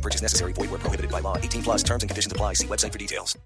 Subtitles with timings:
[0.00, 0.54] No purchase necessary.
[0.54, 1.36] Void where prohibited by law.
[1.36, 2.54] 18 plus terms and conditions apply.
[2.54, 3.36] See website for details.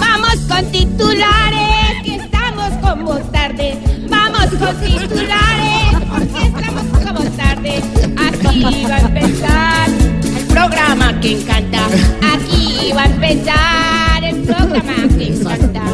[0.00, 3.78] Vamos con titulares, que estamos como tarde.
[4.08, 7.80] Vamos con titulares, porque estamos como tarde.
[8.26, 9.88] Aquí va a empezar
[10.36, 11.86] el programa que encanta.
[12.34, 15.84] Aquí va a empezar el programa que encanta.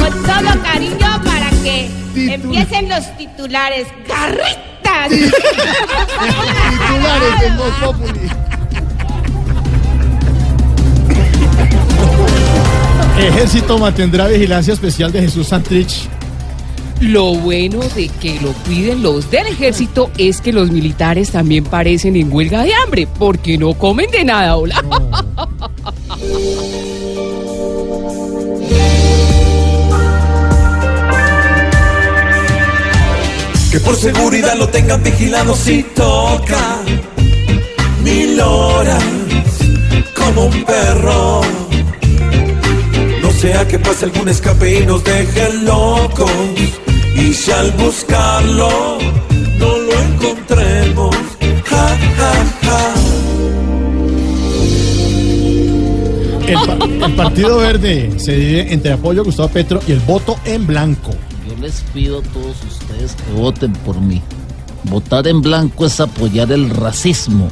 [0.00, 3.86] Con todo cariño para que empiecen los titulares.
[4.08, 4.73] ¡Garritas!
[5.10, 5.42] Titulares
[7.46, 8.30] en Voz Populi.
[13.18, 16.08] Ejército mantendrá vigilancia especial de Jesús Santrich.
[17.00, 22.16] Lo bueno de que lo cuiden los del ejército es que los militares también parecen
[22.16, 24.82] en huelga de hambre, porque no comen de nada, hola.
[26.18, 26.80] Que
[33.84, 36.78] por seguridad lo tengan vigilado si toca
[38.02, 39.02] mil horas
[40.16, 41.40] como un perro.
[43.22, 46.30] No sea que pase algún escape y nos deje locos.
[47.16, 48.98] Y si al buscarlo
[49.58, 51.14] no lo encontremos,
[51.64, 52.94] ja, ja, ja.
[56.46, 60.38] El, pa- el Partido Verde se divide entre apoyo a Gustavo Petro y el voto
[60.44, 61.10] en blanco.
[61.46, 64.22] Yo les pido a todos ustedes que voten por mí.
[64.84, 67.48] Votar en blanco es apoyar el racismo,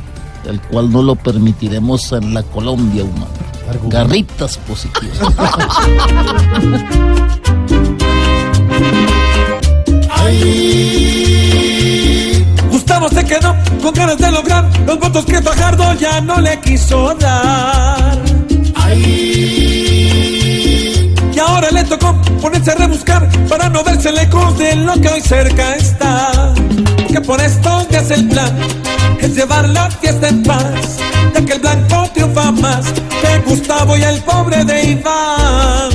[0.47, 3.27] el cual no lo permitiremos en la Colombia humana.
[3.89, 5.19] Garritas positivas.
[12.71, 17.15] Gustavo se quedó con ganas de lograr los votos que Fajardo ya no le quiso
[17.15, 18.19] dar.
[21.35, 22.75] Y ahora le tocó ponerse a
[23.83, 26.55] verse lejos de lo que hoy cerca está.
[27.09, 28.57] Que por esto ya es el plan,
[29.21, 30.99] es llevar la fiesta en paz,
[31.35, 35.91] ya que el blanco triunfa más que Gustavo y el pobre de Iván.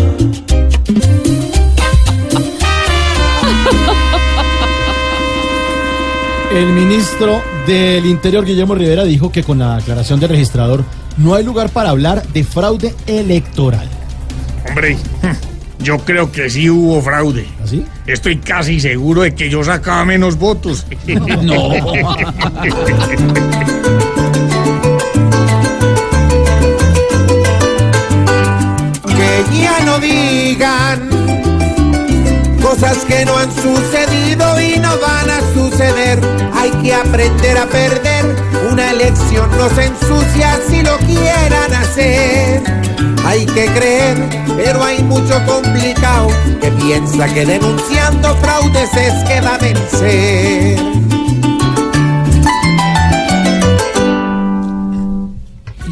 [6.51, 10.83] El ministro del Interior, Guillermo Rivera, dijo que con la aclaración del registrador
[11.17, 13.87] no hay lugar para hablar de fraude electoral.
[14.67, 14.97] Hombre,
[15.79, 17.47] yo creo que sí hubo fraude.
[17.63, 17.85] ¿Así?
[18.05, 20.85] Estoy casi seguro de que yo sacaba menos votos.
[21.07, 21.69] No.
[29.05, 31.09] que ya no digan
[32.61, 36.19] cosas que no han sucedido y no van a suceder.
[36.53, 38.25] Hay que aprender a perder.
[38.71, 42.86] Una elección no se ensucia si lo quieran hacer.
[43.27, 44.17] Hay que creer,
[44.55, 46.29] pero hay mucho complicado
[46.61, 50.79] que piensa que denunciando fraudes es que va a vencer.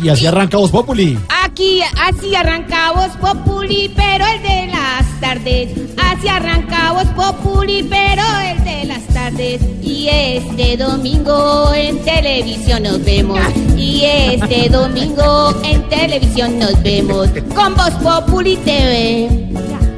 [0.02, 1.20] Y así arranca Voz Populi.
[1.44, 5.72] Aquí así arrancamos Populi, pero el de las tardes.
[5.98, 9.75] Así arrancamos Populi, pero el de las tardes.
[10.06, 13.40] Y este domingo en televisión nos vemos.
[13.76, 17.28] Y este domingo en televisión nos vemos.
[17.56, 19.28] Con Voz Populi TV.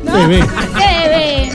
[0.06, 0.40] TV.
[0.78, 1.50] TV.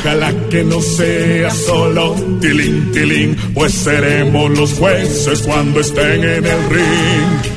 [0.00, 6.70] Ojalá que no sea solo tilín, tilín, pues seremos los jueces cuando estén en el
[6.70, 7.56] ring.